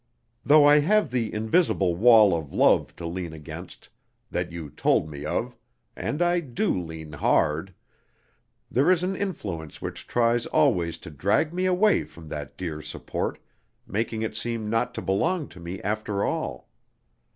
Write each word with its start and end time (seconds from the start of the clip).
Though 0.43 0.65
I 0.65 0.79
have 0.79 1.11
the 1.11 1.31
'invisible 1.31 1.95
wall 1.95 2.35
of 2.35 2.51
love' 2.51 2.95
to 2.95 3.05
lean 3.05 3.33
against, 3.33 3.89
that 4.31 4.51
you 4.51 4.71
told 4.71 5.07
me 5.07 5.25
of 5.25 5.59
(and 5.95 6.23
I 6.23 6.39
do 6.39 6.73
lean 6.75 7.11
hard!), 7.13 7.75
there 8.71 8.89
is 8.89 9.03
an 9.03 9.15
influence 9.15 9.79
which 9.79 10.07
tries 10.07 10.47
always 10.47 10.97
to 11.05 11.11
drag 11.11 11.53
me 11.53 11.67
away 11.67 12.03
from 12.03 12.29
that 12.29 12.57
dear 12.57 12.81
support, 12.81 13.37
making 13.85 14.23
it 14.23 14.35
seem 14.35 14.71
not 14.71 14.95
to 14.95 15.03
belong 15.03 15.47
to 15.49 15.59
me 15.59 15.79
after 15.83 16.23
all. 16.25 16.67